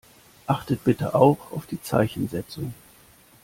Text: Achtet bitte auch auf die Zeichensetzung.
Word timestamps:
Achtet 0.47 0.83
bitte 0.83 1.13
auch 1.13 1.51
auf 1.51 1.67
die 1.67 1.79
Zeichensetzung. 1.79 2.73